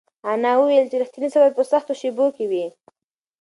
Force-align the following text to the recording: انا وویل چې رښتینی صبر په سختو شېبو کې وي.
انا 0.31 0.51
وویل 0.57 0.85
چې 0.91 0.99
رښتینی 1.03 1.29
صبر 1.35 1.51
په 1.57 1.63
سختو 1.71 1.93
شېبو 1.99 2.25
کې 2.35 2.45
وي. 2.51 2.65